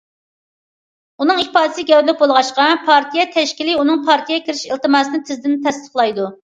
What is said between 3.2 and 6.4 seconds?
تەشكىلى ئۇنىڭ پارتىيەگە كىرىش ئىلتىماسىنى تېزدىن تەستىقلايدۇ.